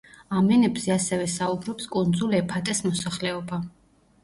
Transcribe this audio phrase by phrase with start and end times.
[0.37, 3.63] ამ ენებზე ასევე საუბრობს კუნძულ ეფატეს მოსახლეობა.